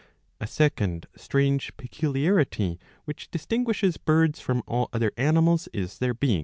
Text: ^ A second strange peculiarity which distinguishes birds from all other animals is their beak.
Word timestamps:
^ 0.01 0.03
A 0.39 0.47
second 0.47 1.05
strange 1.15 1.77
peculiarity 1.77 2.79
which 3.05 3.29
distinguishes 3.29 3.97
birds 3.97 4.39
from 4.41 4.63
all 4.65 4.89
other 4.91 5.11
animals 5.15 5.69
is 5.73 5.99
their 5.99 6.15
beak. 6.15 6.39